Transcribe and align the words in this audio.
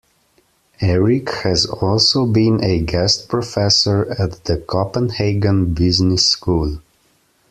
Erik 0.81 1.29
has 1.43 1.67
also 1.67 2.25
been 2.25 2.63
a 2.63 2.79
guest 2.79 3.29
professor 3.29 4.11
at 4.19 4.45
the 4.45 4.57
Copenhagen 4.57 5.75
Business 5.75 6.25
School. 6.25 6.81